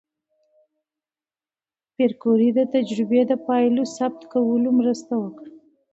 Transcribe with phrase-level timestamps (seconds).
[1.93, 5.49] پېیر کوري د تجربې د پایلو ثبت کولو مرسته وکړه.